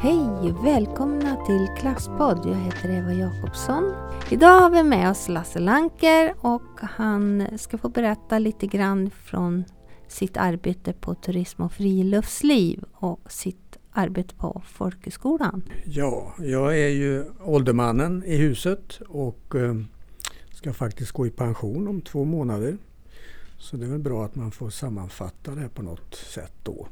[0.00, 0.54] Hej!
[0.64, 2.46] Välkomna till Klasspodd.
[2.46, 3.94] Jag heter Eva Jakobsson.
[4.30, 9.64] Idag har vi med oss Lasse Lanker och han ska få berätta lite grann från
[10.08, 15.62] sitt arbete på turism och friluftsliv och sitt arbete på folkhögskolan.
[15.84, 19.74] Ja, jag är ju åldermannen i huset och eh,
[20.50, 22.78] ska faktiskt gå i pension om två månader.
[23.58, 26.86] Så det är väl bra att man får sammanfatta det på något sätt då.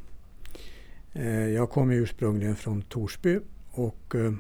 [1.17, 3.39] Eh, jag kommer ursprungligen från Torsby
[3.71, 4.33] och eh,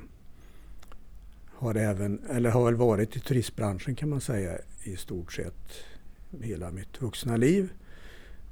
[1.46, 5.70] har även, eller har väl varit i turistbranschen kan man säga i stort sett
[6.40, 7.72] hela mitt vuxna liv.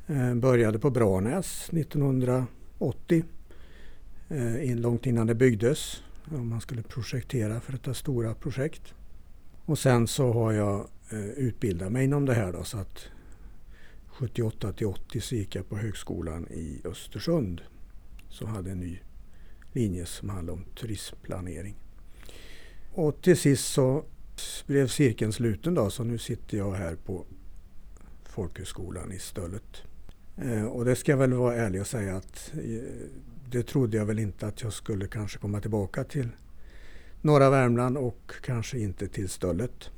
[0.07, 3.25] Eh, började på Branäs 1980,
[4.77, 6.02] långt innan det byggdes.
[6.30, 8.95] Om man skulle projektera för detta stora projekt.
[9.65, 10.89] Och sen så har jag
[11.37, 12.99] utbildat mig inom det här då, så att
[14.07, 17.61] 78 till 80 så gick jag på högskolan i Östersund
[18.33, 18.99] som hade en ny
[19.73, 21.75] linje som handlade om turismplanering.
[22.93, 24.05] Och till sist så
[24.66, 27.24] blev cirkeln sluten då, så nu sitter jag här på
[28.24, 29.83] folkhögskolan i Stöllet.
[30.37, 32.61] Eh, och det ska jag väl vara ärlig och säga att eh,
[33.51, 36.29] det trodde jag väl inte att jag skulle kanske komma tillbaka till
[37.21, 39.91] norra Värmland och kanske inte till Stöllet.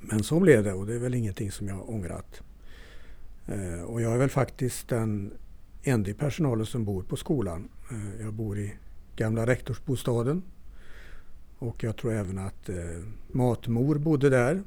[0.00, 2.42] Men så blev det och det är väl ingenting som jag ångrat.
[3.46, 5.32] Eh, och jag är väl faktiskt den
[5.86, 7.68] enda i personalen som bor på skolan.
[7.90, 8.72] Eh, jag bor i
[9.16, 10.42] gamla rektorsbostaden
[11.58, 12.76] och jag tror även att eh,
[13.28, 14.62] matmor bodde där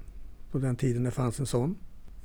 [0.51, 1.75] på den tiden det fanns en sån.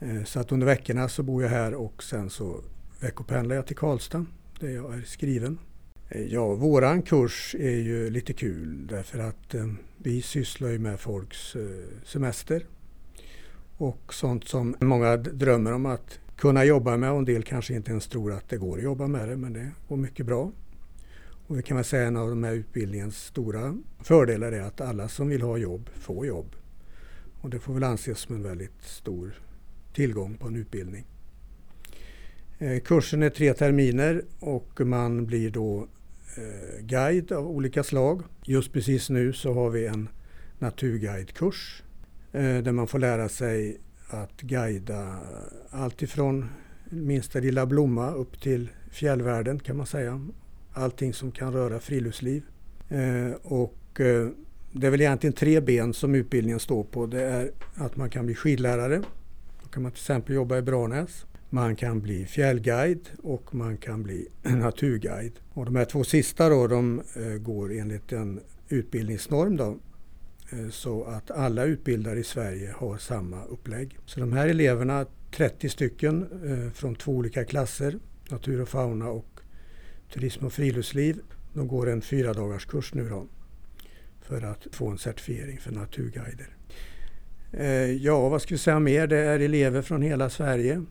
[0.01, 2.61] Eh, så att under veckorna så bor jag här och sen så
[3.01, 4.27] veckopendlar jag till Karlstad
[4.61, 5.59] där jag är skriven.
[6.29, 9.55] Ja, våran kurs är ju lite kul därför att
[9.99, 11.57] vi sysslar ju med folks
[12.05, 12.67] semester
[13.77, 17.91] och sånt som många drömmer om att kunna jobba med och en del kanske inte
[17.91, 20.53] ens tror att det går att jobba med det men det går mycket bra.
[21.47, 25.09] Och vi kan väl säga en av de här utbildningens stora fördelar är att alla
[25.09, 26.57] som vill ha jobb får jobb.
[27.41, 29.35] Och det får väl anses som en väldigt stor
[29.93, 31.07] tillgång på en utbildning.
[32.59, 35.89] Eh, kursen är tre terminer och man blir då
[36.37, 38.23] eh, guide av olika slag.
[38.45, 40.09] Just precis nu så har vi en
[40.59, 41.83] naturguidekurs
[42.33, 45.19] eh, där man får lära sig att guida
[45.71, 46.49] allt ifrån
[46.91, 50.27] minsta lilla blomma upp till fjällvärlden kan man säga.
[50.73, 52.43] Allting som kan röra friluftsliv.
[52.89, 54.29] Eh, och eh,
[54.73, 57.07] det är väl egentligen tre ben som utbildningen står på.
[57.07, 59.03] Det är att man kan bli skidlärare.
[59.63, 61.27] Då kan man till exempel jobba i Branäs.
[61.51, 65.33] Man kan bli fjällguide och man kan bli naturguide.
[65.53, 69.77] Och de här två sista då, de eh, går enligt en utbildningsnorm då,
[70.51, 73.99] Eh, så att alla utbildare i Sverige har samma upplägg.
[74.07, 79.41] Så de här eleverna, 30 stycken eh, från två olika klasser, natur och fauna och
[80.13, 81.21] turism och friluftsliv,
[81.53, 83.27] de går en fyra dagars kurs nu då
[84.21, 86.57] för att få en certifiering för naturguider.
[87.53, 89.07] Eh, ja, vad ska vi säga mer?
[89.07, 90.85] Det är elever från hela Sverige,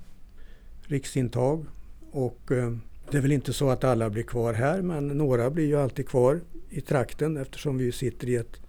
[0.82, 1.66] riksintag
[2.12, 2.40] och
[3.12, 6.08] det är väl inte så att alla blir kvar här men några blir ju alltid
[6.08, 8.63] kvar i trakten eftersom vi sitter i ett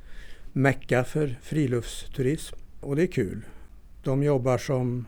[0.56, 3.44] mecka för friluftsturism och det är kul.
[4.02, 5.06] De jobbar som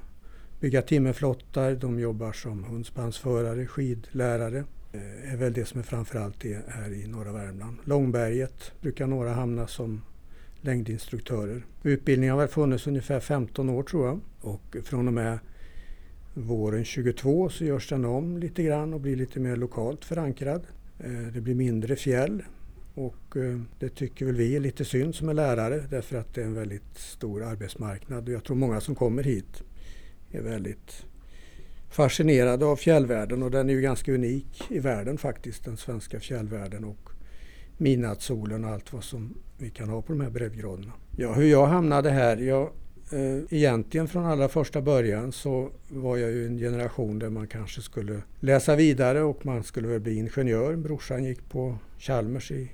[0.61, 4.65] bygga timmerflottar, de jobbar som hundspannsförare, skidlärare.
[4.93, 7.77] Det är väl det som är framförallt det här i norra Värmland.
[7.85, 10.03] Långberget brukar några hamna som
[10.61, 11.67] längdinstruktörer.
[11.83, 15.39] Utbildningen har väl funnits ungefär 15 år tror jag och från och med
[16.35, 20.62] våren 22 så görs den om lite grann och blir lite mer lokalt förankrad.
[20.99, 22.43] Eh, det blir mindre fjäll,
[22.97, 26.41] och eh, det tycker väl vi är lite synd som är lärare därför att det
[26.41, 29.62] är en väldigt stor arbetsmarknad och jag tror många som kommer hit
[30.31, 31.05] är väldigt
[31.91, 36.85] fascinerade av fjällvärlden och den är ju ganska unik i världen faktiskt, den svenska fjällvärlden
[36.85, 37.11] och
[37.77, 40.93] midnattssolen och allt vad som vi kan ha på de här breddgraderna.
[41.17, 42.37] Ja, hur jag hamnade här?
[42.37, 42.62] Jag,
[43.12, 47.83] eh, egentligen från allra första början så var jag ju en generation där man kanske
[47.83, 50.77] skulle läsa vidare och man skulle väl bli ingenjör.
[50.77, 52.70] Brorsan gick på Chalmers i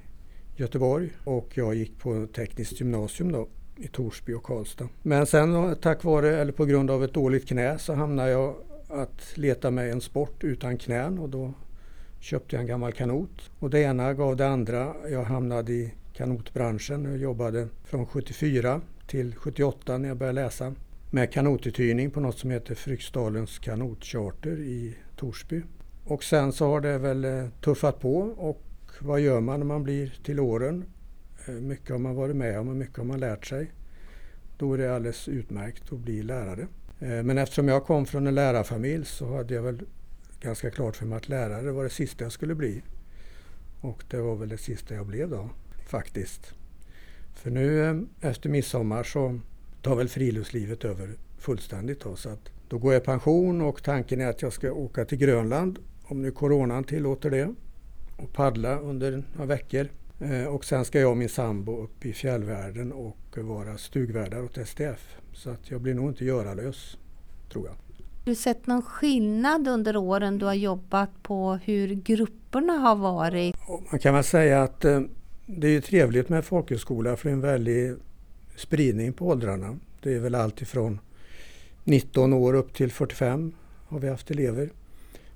[0.56, 4.88] Göteborg och jag gick på tekniskt gymnasium då i Torsby och Karlstad.
[5.02, 8.54] Men sen tack vare, eller på grund av ett dåligt knä så hamnade jag
[8.88, 11.54] att leta mig en sport utan knän och då
[12.20, 13.50] köpte jag en gammal kanot.
[13.58, 14.94] Och det ena gav det andra.
[15.10, 20.75] Jag hamnade i kanotbranschen och jobbade från 74 till 78 när jag började läsa
[21.10, 25.62] med kanotuthyrning på något som heter Fryksdalens kanotcharter i Torsby.
[26.05, 28.62] Och sen så har det väl eh, tuffat på och
[29.00, 30.85] vad gör man när man blir till åren?
[31.47, 33.73] Eh, mycket har man varit med om och mycket har man lärt sig.
[34.56, 36.67] Då är det alldeles utmärkt att bli lärare.
[37.00, 39.83] Eh, men eftersom jag kom från en lärarfamilj så hade jag väl
[40.41, 42.83] ganska klart för mig att lärare var det sista jag skulle bli.
[43.81, 45.50] Och det var väl det sista jag blev då,
[45.87, 46.55] faktiskt.
[47.35, 49.41] För nu eh, efter midsommar så
[49.83, 54.21] tar väl friluftslivet över fullständigt då, så att då går jag i pension och tanken
[54.21, 57.55] är att jag ska åka till Grönland om nu coronan tillåter det
[58.17, 59.88] och paddla under några veckor.
[60.20, 64.59] Eh, och sen ska jag och min sambo upp i fjällvärlden och vara stugvärdar åt
[64.69, 65.17] STF.
[65.32, 66.97] Så att jag blir nog inte göralös,
[67.53, 67.73] tror jag.
[67.73, 73.56] Har du sett någon skillnad under åren du har jobbat på hur grupperna har varit?
[73.91, 75.00] Man kan väl säga att eh,
[75.47, 77.94] det är trevligt med folkhögskola för det är en väldig
[78.56, 79.79] spridning på åldrarna.
[80.03, 80.99] Det är väl allt ifrån
[81.85, 83.53] 19 år upp till 45
[83.88, 84.70] har vi haft elever.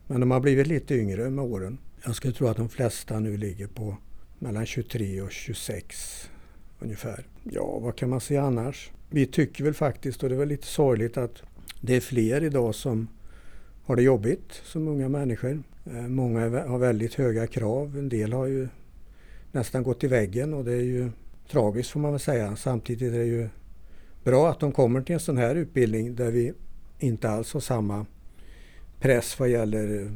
[0.06, 1.78] Men de har blivit lite yngre med åren.
[2.06, 3.96] Jag skulle tro att de flesta nu ligger på
[4.38, 6.30] mellan 23 och 26
[6.78, 7.26] ungefär.
[7.44, 8.90] Ja, vad kan man säga annars?
[9.10, 11.42] Vi tycker väl faktiskt, och det är väl lite sorgligt, att
[11.80, 13.08] det är fler idag som
[13.84, 15.62] har det jobbigt som unga människor.
[15.86, 17.98] Eh, många har väldigt höga krav.
[17.98, 18.68] En del har ju
[19.52, 21.10] nästan gått i väggen och det är ju
[21.50, 22.56] tragiskt får man väl säga.
[22.56, 23.48] Samtidigt är det ju
[24.24, 26.52] bra att de kommer till en sån här utbildning där vi
[26.98, 28.06] inte alls har samma
[29.00, 30.12] press vad gäller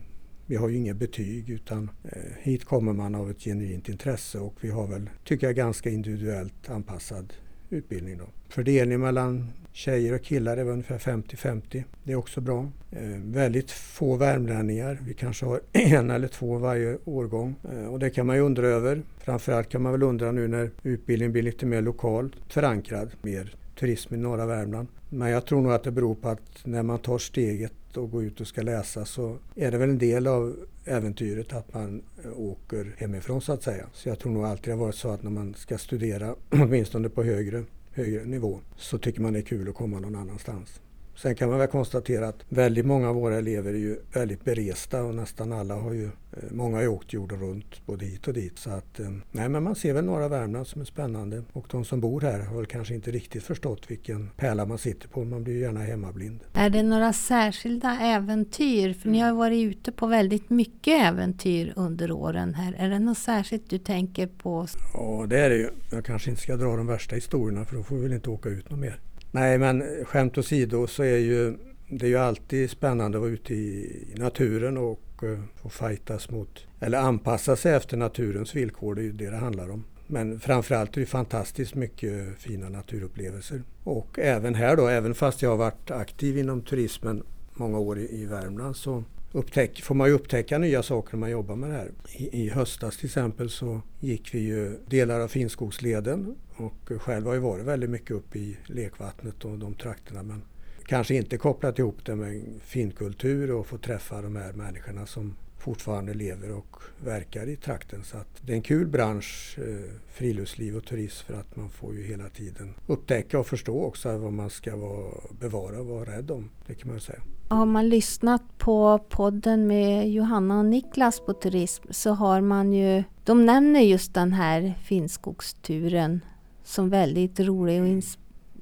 [0.50, 4.54] vi har ju inga betyg utan eh, hit kommer man av ett genuint intresse och
[4.60, 7.32] vi har väl, tycker jag, ganska individuellt anpassad
[7.68, 8.18] utbildning.
[8.18, 8.24] Då.
[8.48, 11.84] Fördelning mellan tjejer och killar är ungefär 50-50.
[12.04, 12.68] Det är också bra.
[12.90, 14.98] Eh, väldigt få värmlänningar.
[15.06, 17.54] Vi kanske har en eller två varje årgång.
[17.72, 19.02] Eh, och det kan man ju undra över.
[19.18, 23.10] Framförallt kan man väl undra nu när utbildningen blir lite mer lokalt förankrad.
[23.22, 24.88] Mer turism i norra Värmland.
[25.08, 28.24] Men jag tror nog att det beror på att när man tar steget och går
[28.24, 32.40] ut och ska läsa så är det väl en del av äventyret att man eh,
[32.40, 33.86] åker hemifrån så att säga.
[33.92, 37.08] Så jag tror nog alltid det har varit så att när man ska studera, åtminstone
[37.08, 40.80] på högre, högre nivå, så tycker man det är kul att komma någon annanstans.
[41.22, 45.02] Sen kan man väl konstatera att väldigt många av våra elever är ju väldigt beresta
[45.02, 46.10] och nästan alla har ju, eh,
[46.50, 48.58] många har ju åkt jorden runt både hit och dit.
[48.58, 51.84] Så att, eh, nej men man ser väl norra Värmland som är spännande och de
[51.84, 55.24] som bor här har väl kanske inte riktigt förstått vilken pärla man sitter på.
[55.24, 56.40] Man blir ju gärna hemmablind.
[56.52, 58.92] Är det några särskilda äventyr?
[58.92, 62.74] För ni har varit ute på väldigt mycket äventyr under åren här.
[62.78, 64.66] Är det något särskilt du tänker på?
[64.94, 65.68] Ja det är det ju.
[65.92, 68.48] Jag kanske inte ska dra de värsta historierna för då får vi väl inte åka
[68.48, 69.00] ut något mer.
[69.30, 71.56] Nej, men skämt åsido så är ju
[71.90, 76.66] det är ju alltid spännande att vara ute i naturen och eh, få fightas mot,
[76.80, 78.94] eller anpassa sig efter naturens villkor.
[78.94, 79.84] Det är ju det det handlar om.
[80.06, 83.62] Men framförallt är det fantastiskt mycket fina naturupplevelser.
[83.84, 87.22] Och även här då, även fast jag har varit aktiv inom turismen
[87.54, 91.30] många år i, i Värmland så upptäck, får man ju upptäcka nya saker när man
[91.30, 91.90] jobbar med det här.
[92.16, 97.34] I, I, höstas till exempel så gick vi ju delar av Finnskogsleden och själv har
[97.34, 100.42] jag varit väldigt mycket uppe i lekvattnet och de trakterna men
[100.86, 106.14] kanske inte kopplat ihop det med finkultur och få träffa de här människorna som fortfarande
[106.14, 108.04] lever och verkar i trakten.
[108.04, 111.94] Så att det är en kul bransch, eh, friluftsliv och turism, för att man får
[111.94, 116.30] ju hela tiden upptäcka och förstå också vad man ska vara, bevara och vara rädd
[116.30, 116.50] om.
[116.66, 117.20] Det kan man ju säga.
[117.48, 123.04] Har man lyssnat på podden med Johanna och Niklas på turism så har man ju,
[123.24, 126.20] de nämner just den här Finnskogsturen
[126.64, 128.02] som väldigt rolig och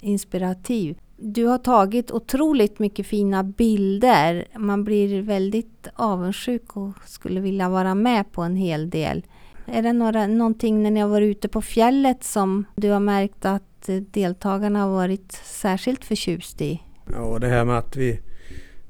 [0.01, 0.99] inspirativ.
[1.21, 4.49] Du har tagit otroligt mycket fina bilder.
[4.59, 9.27] Man blir väldigt avundsjuk och skulle vilja vara med på en hel del.
[9.67, 13.45] Är det några, någonting när ni har varit ute på fjället som du har märkt
[13.45, 16.83] att deltagarna har varit särskilt förtjust i?
[17.13, 18.21] Ja, det här med att vi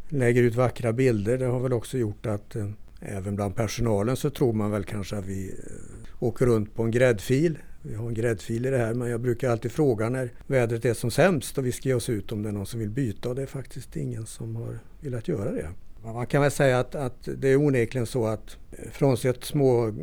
[0.08, 2.68] lägger ut vackra bilder det har väl också gjort att eh,
[3.00, 6.90] även bland personalen så tror man väl kanske att vi eh, åker runt på en
[6.90, 10.84] gräddfil vi har en gräddfil i det här men jag brukar alltid fråga när vädret
[10.84, 12.90] är som sämst och vi ska ge oss ut om det är någon som vill
[12.90, 15.68] byta och det är faktiskt ingen som har velat göra det.
[16.04, 19.94] Man kan väl säga att, att det är onekligen så att eh, frånsett små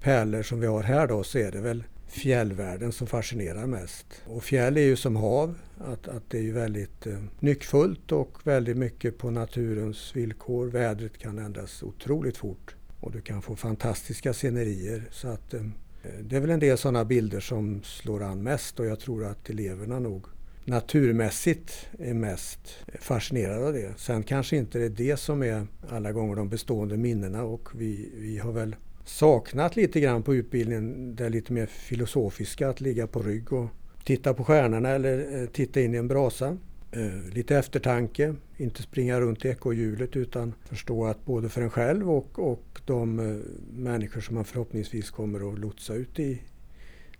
[0.00, 4.06] pärlor som vi har här då så är det väl fjällvärlden som fascinerar mest.
[4.26, 8.38] Och fjäll är ju som hav, att, att det är ju väldigt eh, nyckfullt och
[8.44, 10.66] väldigt mycket på naturens villkor.
[10.66, 15.08] Vädret kan ändras otroligt fort och du kan få fantastiska scenerier.
[15.10, 15.60] Så att Eh,
[16.06, 19.24] Eh, det är väl en del sådana bilder som slår an mest och jag tror
[19.24, 20.26] att eleverna nog
[20.64, 23.92] naturmässigt är mest fascinerade av det.
[23.96, 28.10] Sen kanske inte det är det som är alla gånger de bestående minnena och vi,
[28.14, 33.22] vi har väl saknat lite grann på utbildningen det lite mer filosofiska, att ligga på
[33.22, 33.66] rygg och
[34.04, 36.56] titta på stjärnorna eller eh, titta in i en brasa.
[36.90, 42.10] Eh, lite eftertanke, inte springa runt i ekorrhjulet utan förstå att både för en själv
[42.10, 43.36] och, och de eh,
[43.72, 46.42] människor som man förhoppningsvis kommer att lotsa ut i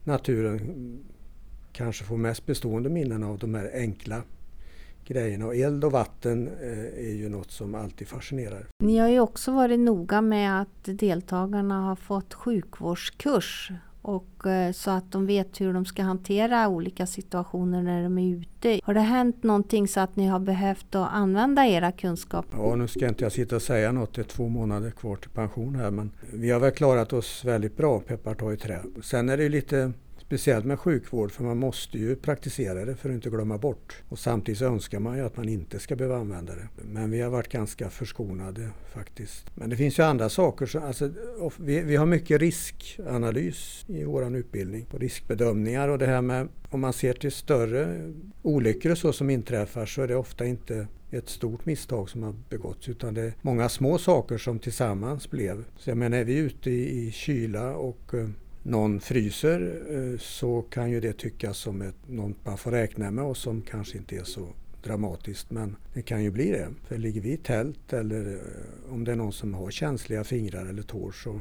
[0.05, 0.99] naturen
[1.73, 4.23] kanske får mest bestående minnen av de här enkla
[5.07, 5.47] grejerna.
[5.47, 8.67] Och eld och vatten eh, är ju något som alltid fascinerar.
[8.79, 13.73] Ni har ju också varit noga med att deltagarna har fått sjukvårdskurs
[14.07, 18.37] och eh, så att de vet hur de ska hantera olika situationer när de är
[18.37, 18.81] ute.
[18.85, 22.59] Har det hänt någonting så att ni har behövt att använda era kunskaper?
[22.59, 25.31] Ja, nu ska inte jag sitta och säga något, det är två månader kvar till
[25.31, 28.79] pension här men vi har väl klarat oss väldigt bra, peppar tar i trä.
[29.03, 29.93] Sen är det lite
[30.27, 34.03] Speciellt med sjukvård för man måste ju praktisera det för att inte glömma bort.
[34.09, 36.69] Och samtidigt så önskar man ju att man inte ska behöva använda det.
[36.83, 39.47] Men vi har varit ganska förskonade faktiskt.
[39.55, 40.67] Men det finns ju andra saker.
[40.67, 41.11] Som, alltså,
[41.57, 44.87] vi, vi har mycket riskanalys i vår utbildning.
[44.91, 49.31] Och riskbedömningar och det här med om man ser till större olyckor och så som
[49.31, 53.33] inträffar så är det ofta inte ett stort misstag som har begåtts utan det är
[53.43, 55.65] många små saker som tillsammans blev.
[55.77, 58.29] Så jag menar är vi ute i, i kyla och eh,
[58.67, 63.25] någon fryser eh, så kan ju det tyckas som ett, något man får räkna med
[63.25, 64.49] och som kanske inte är så
[64.83, 66.69] dramatiskt men det kan ju bli det.
[66.89, 70.67] För ligger vi i tält eller eh, om det är någon som har känsliga fingrar
[70.67, 71.41] eller tår så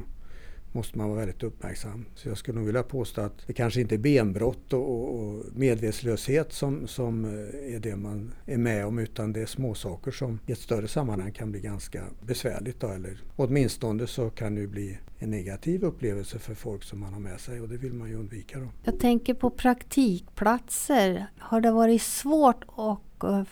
[0.76, 2.06] måste man vara väldigt uppmärksam.
[2.16, 6.54] Så jag skulle nog vilja påstå att det kanske inte är benbrott och, och medvetslöshet
[6.54, 10.52] som, som eh, är det man är med om utan det är småsaker som i
[10.52, 12.80] ett större sammanhang kan bli ganska besvärligt.
[12.80, 17.20] Då, eller åtminstone så kan det bli en negativ upplevelse för folk som man har
[17.20, 18.60] med sig och det vill man ju undvika.
[18.60, 18.68] Då.
[18.84, 21.26] Jag tänker på praktikplatser.
[21.38, 23.00] Har det varit svårt att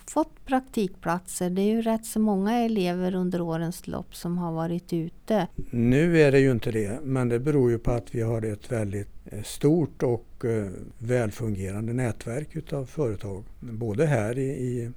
[0.07, 1.49] fått praktikplatser.
[1.49, 5.47] Det är ju rätt så många elever under årens lopp som har varit ute.
[5.69, 8.71] Nu är det ju inte det, men det beror ju på att vi har ett
[8.71, 13.43] väldigt eh, stort och eh, välfungerande nätverk utav företag.
[13.59, 14.91] Både här i,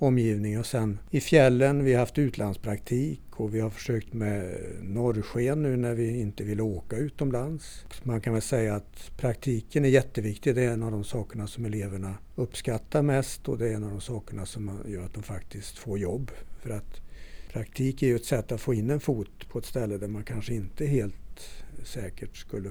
[0.00, 1.84] omgivning och sen i fjällen.
[1.84, 6.60] Vi har haft utlandspraktik och vi har försökt med norrsken nu när vi inte vill
[6.60, 7.84] åka utomlands.
[8.02, 10.54] Man kan väl säga att praktiken är jätteviktig.
[10.54, 13.90] Det är en av de sakerna som eleverna uppskattar mest och det är en av
[13.90, 16.30] de sakerna som gör att de faktiskt får jobb.
[16.62, 17.00] För att
[17.52, 20.24] praktik är ju ett sätt att få in en fot på ett ställe där man
[20.24, 21.14] kanske inte helt
[21.84, 22.70] säkert skulle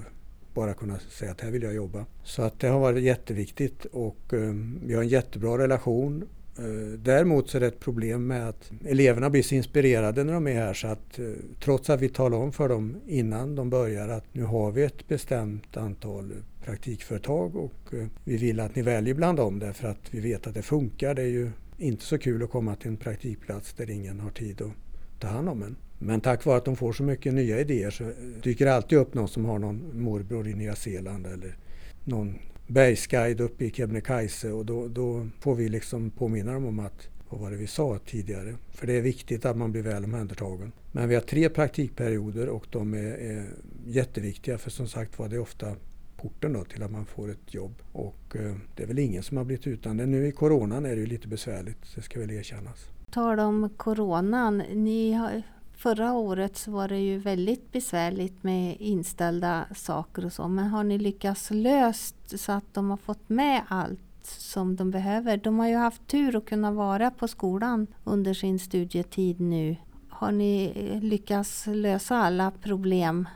[0.54, 2.06] bara kunna säga att här vill jag jobba.
[2.24, 6.28] Så att det har varit jätteviktigt och eh, vi har en jättebra relation
[6.60, 10.46] Eh, däremot så är det ett problem med att eleverna blir så inspirerade när de
[10.46, 11.24] är här så att eh,
[11.60, 15.08] trots att vi talar om för dem innan de börjar att nu har vi ett
[15.08, 16.32] bestämt antal
[16.64, 20.54] praktikföretag och eh, vi vill att ni väljer bland dem därför att vi vet att
[20.54, 21.14] det funkar.
[21.14, 24.62] Det är ju inte så kul att komma till en praktikplats där ingen har tid
[24.62, 25.76] att ta hand om en.
[25.98, 28.12] Men tack vare att de får så mycket nya idéer så
[28.42, 31.56] dyker det alltid upp någon som har någon morbror i Nya Zeeland eller
[32.04, 32.38] någon
[32.70, 37.40] bergsguide uppe i Kebnekaise och då, då får vi liksom påminna dem om att vad
[37.40, 38.54] var det vi sa tidigare?
[38.70, 40.72] För det är viktigt att man blir väl omhändertagen.
[40.92, 43.46] Men vi har tre praktikperioder och de är, är
[43.86, 45.76] jätteviktiga för som sagt var det är ofta
[46.16, 47.74] porten då till att man får ett jobb.
[47.92, 50.06] Och eh, det är väl ingen som har blivit utan det.
[50.06, 52.88] Nu i coronan är det ju lite besvärligt, det ska väl erkännas.
[53.10, 55.42] Tal om coronan, ni har
[55.82, 60.48] Förra året så var det ju väldigt besvärligt med inställda saker och så.
[60.48, 65.36] Men har ni lyckats löst så att de har fått med allt som de behöver?
[65.36, 69.76] De har ju haft tur att kunna vara på skolan under sin studietid nu.
[70.08, 70.72] Har ni
[71.02, 73.28] lyckats lösa alla problem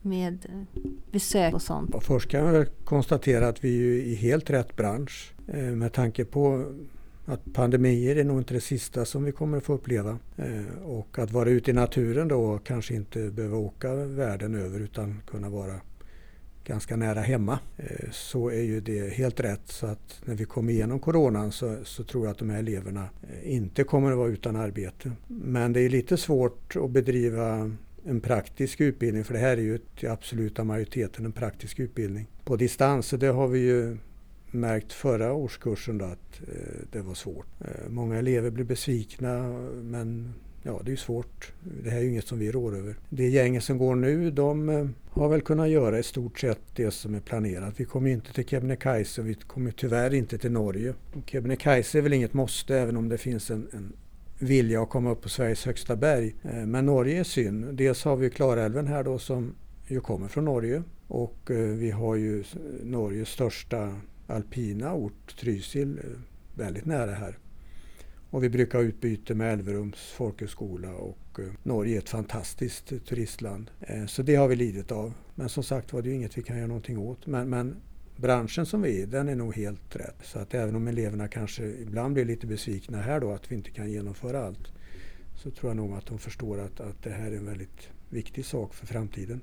[0.00, 0.66] med
[1.10, 1.94] besök och sånt?
[2.00, 6.72] först kan jag konstatera att vi är i helt rätt bransch eh, med tanke på
[7.24, 10.18] att pandemier är nog inte det sista som vi kommer att få uppleva.
[10.36, 15.22] Eh, och att vara ute i naturen då kanske inte behöva åka världen över utan
[15.26, 15.80] kunna vara
[16.64, 17.58] ganska nära hemma.
[17.76, 19.62] Eh, så är ju det helt rätt.
[19.64, 23.08] Så att när vi kommer igenom coronan så, så tror jag att de här eleverna
[23.22, 25.12] eh, inte kommer att vara utan arbete.
[25.26, 27.70] Men det är lite svårt att bedriva
[28.04, 32.56] en praktisk utbildning för det här är ju till absoluta majoriteten en praktisk utbildning på
[32.56, 33.10] distans.
[33.10, 33.96] Det har vi ju
[34.52, 37.46] märkt förra årskursen då att eh, det var svårt.
[37.60, 39.42] Eh, många elever blir besvikna
[39.82, 41.52] men ja, det är ju svårt.
[41.82, 42.96] Det här är ju inget som vi rår över.
[43.08, 46.90] Det gänget som går nu de eh, har väl kunnat göra i stort sett det
[46.90, 47.74] som är planerat.
[47.76, 50.94] Vi kommer inte till Kebnekaise och vi kommer tyvärr inte till Norge.
[51.26, 53.92] Kebnekaise är väl inget måste även om det finns en, en
[54.38, 56.34] vilja att komma upp på Sveriges högsta berg.
[56.66, 57.74] Men Norge är synd.
[57.74, 59.54] Dels har vi Klarälven här då som
[59.86, 62.44] ju kommer från Norge och vi har ju
[62.82, 63.94] Norges största
[64.26, 66.04] alpina ort, Trysil, eh,
[66.54, 67.38] väldigt nära här.
[68.30, 73.70] Och vi brukar ha utbyte med Älverums folkhögskola och eh, Norge är ett fantastiskt turistland.
[73.80, 75.12] Eh, så det har vi lidit av.
[75.34, 77.26] Men som sagt var det ju inget vi kan göra någonting åt.
[77.26, 77.76] Men, men
[78.16, 80.16] branschen som vi är den är nog helt rätt.
[80.22, 83.70] Så att även om eleverna kanske ibland blir lite besvikna här då att vi inte
[83.70, 84.72] kan genomföra allt
[85.34, 88.44] så tror jag nog att de förstår att, att det här är en väldigt viktig
[88.44, 89.40] sak för framtiden.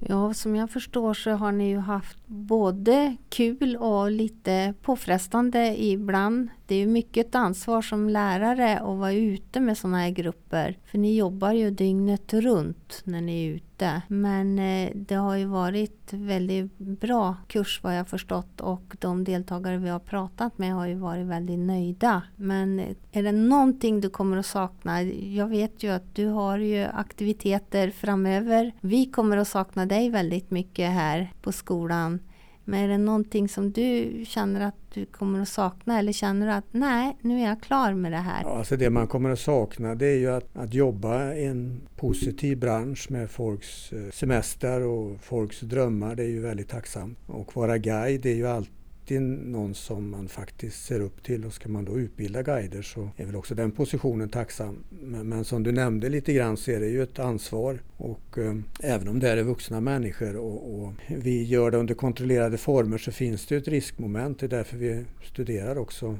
[0.00, 6.48] Ja, som jag förstår så har ni ju haft både kul och lite påfrestande ibland
[6.66, 10.78] det är ju mycket ansvar som lärare att vara ute med sådana här grupper.
[10.84, 13.73] För ni jobbar ju dygnet runt när ni är ute.
[14.08, 19.78] Men eh, det har ju varit väldigt bra kurs vad jag förstått och de deltagare
[19.78, 22.22] vi har pratat med har ju varit väldigt nöjda.
[22.36, 25.02] Men eh, är det någonting du kommer att sakna?
[25.02, 28.72] Jag vet ju att du har ju aktiviteter framöver.
[28.80, 32.20] Vi kommer att sakna dig väldigt mycket här på skolan.
[32.64, 36.52] Men är det någonting som du känner att du kommer att sakna eller känner du
[36.52, 38.44] att nej, nu är jag klar med det här?
[38.44, 42.58] Alltså det man kommer att sakna det är ju att, att jobba i en positiv
[42.58, 46.14] bransch med folks eh, semester och folks drömmar.
[46.14, 47.18] Det är ju väldigt tacksamt.
[47.26, 51.52] Och vara guide är ju alltid alltid någon som man faktiskt ser upp till och
[51.52, 54.84] ska man då utbilda guider så är väl också den positionen tacksam.
[55.02, 58.54] Men, men som du nämnde lite grann så är det ju ett ansvar och eh,
[58.80, 63.12] även om det är vuxna människor och, och, vi gör det under kontrollerade former så
[63.12, 64.38] finns det ett riskmoment.
[64.38, 66.18] Det är därför vi studerar också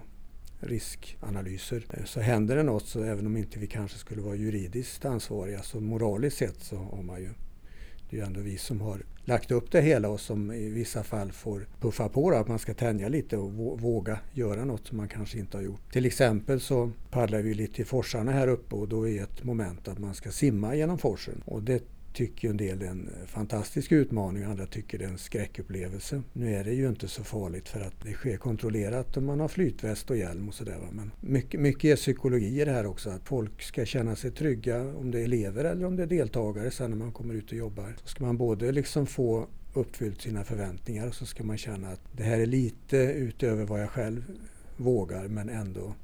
[0.61, 1.85] riskanalyser.
[1.91, 5.63] Eh, så händer det något, så även om inte vi kanske skulle vara juridiskt ansvariga,
[5.63, 7.31] så moraliskt sett så har man ju
[8.15, 11.03] det är ju ändå vi som har lagt upp det hela och som i vissa
[11.03, 14.97] fall får puffa på det, att man ska tänja lite och våga göra något som
[14.97, 15.93] man kanske inte har gjort.
[15.93, 19.89] Till exempel så paddlar vi lite i forsarna här uppe och då är ett moment
[19.89, 21.43] att man ska simma genom forsen.
[21.45, 21.83] Och det
[22.15, 26.23] tycker en del är en fantastisk utmaning och andra tycker det är en skräckupplevelse.
[26.33, 29.49] Nu är det ju inte så farligt för att det sker kontrollerat och man har
[29.49, 30.79] flytväst och hjälm och sådär.
[30.93, 34.83] Men mycket, mycket är psykologi i det här också, att folk ska känna sig trygga
[34.83, 37.59] om det är elever eller om det är deltagare sen när man kommer ut och
[37.59, 37.97] jobbar.
[38.03, 42.01] Så ska man både liksom få uppfyllt sina förväntningar och så ska man känna att
[42.13, 44.25] det här är lite utöver vad jag själv
[44.77, 45.95] vågar men ändå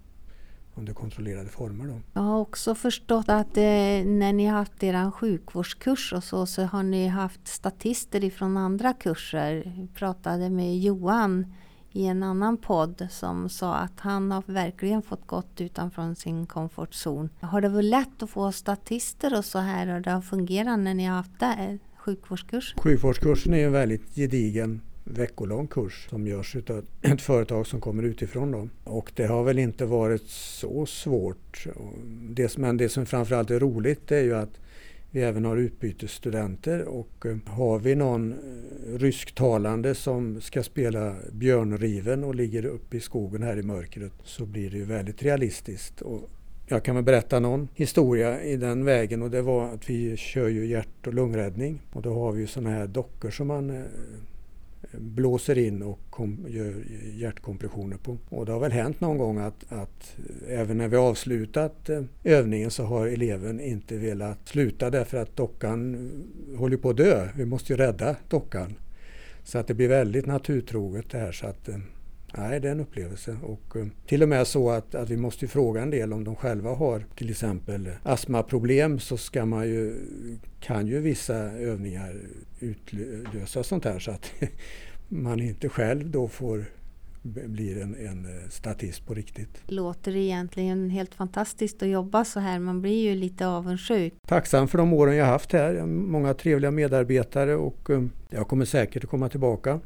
[0.81, 1.87] under kontrollerade former.
[1.87, 2.01] Då.
[2.13, 3.63] Jag har också förstått att eh,
[4.05, 8.93] när ni har haft er sjukvårdskurs och så, så har ni haft statister ifrån andra
[8.93, 9.73] kurser.
[9.77, 11.55] Jag pratade med Johan
[11.93, 17.29] i en annan podd som sa att han har verkligen fått gått utanför sin komfortzon.
[17.41, 20.95] Har det varit lätt att få statister och så här och det har fungerat när
[20.95, 22.79] ni har haft det, sjukvårdskursen?
[22.83, 28.51] Sjukvårdskursen är en väldigt gedigen veckolång kurs som görs av ett företag som kommer utifrån.
[28.51, 28.69] Då.
[28.85, 31.67] Och det har väl inte varit så svårt.
[32.31, 34.61] Det, men det som framförallt är roligt är ju att
[35.13, 42.25] vi även har utbytesstudenter och eh, har vi någon eh, rysktalande som ska spela björnriven
[42.25, 46.01] och ligger uppe i skogen här i mörkret så blir det ju väldigt realistiskt.
[46.01, 46.31] Och
[46.67, 50.49] jag kan väl berätta någon historia i den vägen och det var att vi kör
[50.49, 53.83] ju hjärt och lungräddning och då har vi ju sådana här dockor som man eh,
[54.93, 58.19] blåser in och kom, gör hjärtkompressioner på.
[58.29, 60.17] Och det har väl hänt någon gång att, att
[60.49, 65.37] eh, även när vi avslutat eh, övningen så har eleven inte velat sluta därför att
[65.37, 67.29] dockan eh, håller på att dö.
[67.37, 68.75] Vi måste ju rädda dockan.
[69.45, 71.33] Så att det blir väldigt naturtroget det här.
[71.33, 71.69] Så att,
[72.37, 73.37] Nej, det är en upplevelse.
[73.43, 76.37] Och eh, till och med så att, att vi måste fråga en del om de
[76.37, 79.97] själva har till exempel astmaproblem så ska man ju,
[80.61, 82.17] kan ju vissa övningar
[82.61, 84.33] utlösa sånt här så att
[85.09, 86.65] man inte själv då får
[87.23, 89.63] blir en, en statist på riktigt.
[89.67, 92.59] Låter egentligen helt fantastiskt att jobba så här.
[92.59, 94.15] Man blir ju lite avundsjuk.
[94.27, 95.87] Tacksam för de åren jag haft här.
[95.87, 99.81] Många trevliga medarbetare och eh, jag kommer säkert att komma tillbaka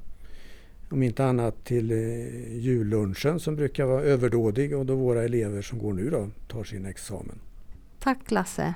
[0.95, 5.79] om inte annat till eh, jullunchen som brukar vara överdådig och då våra elever som
[5.79, 7.39] går nu då tar sin examen.
[8.01, 8.75] Tack Lasse!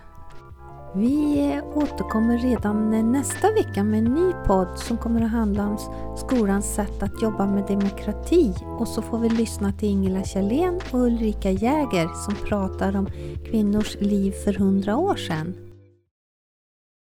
[0.94, 5.78] Vi återkommer redan nästa vecka med en ny podd som kommer att handla om
[6.16, 8.54] skolans sätt att jobba med demokrati.
[8.78, 13.09] Och så får vi lyssna till Ingela Kjellén och Ulrika Jäger som pratar om
[13.50, 15.67] kvinnors liv för hundra år sedan.